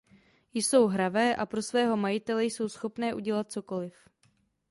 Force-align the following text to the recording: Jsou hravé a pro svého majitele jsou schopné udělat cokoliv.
Jsou 0.53 0.87
hravé 0.87 1.35
a 1.35 1.45
pro 1.45 1.61
svého 1.61 1.97
majitele 1.97 2.43
jsou 2.45 2.69
schopné 2.69 3.13
udělat 3.13 3.51
cokoliv. 3.51 4.07